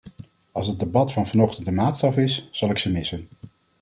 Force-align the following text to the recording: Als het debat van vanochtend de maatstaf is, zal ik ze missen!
Als 0.51 0.67
het 0.67 0.79
debat 0.79 1.11
van 1.11 1.27
vanochtend 1.27 1.65
de 1.65 1.71
maatstaf 1.71 2.17
is, 2.17 2.47
zal 2.51 2.69
ik 2.69 2.77
ze 2.77 2.91
missen! 2.91 3.27